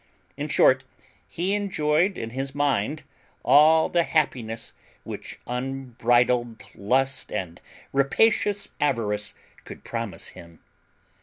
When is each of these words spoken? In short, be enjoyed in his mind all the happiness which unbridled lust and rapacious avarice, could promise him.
In 0.35 0.47
short, 0.47 0.83
be 1.37 1.53
enjoyed 1.53 2.17
in 2.17 2.31
his 2.31 2.55
mind 2.55 3.03
all 3.45 3.87
the 3.87 4.01
happiness 4.01 4.73
which 5.03 5.39
unbridled 5.45 6.63
lust 6.73 7.31
and 7.31 7.61
rapacious 7.93 8.69
avarice, 8.81 9.35
could 9.63 9.83
promise 9.83 10.29
him. 10.29 10.57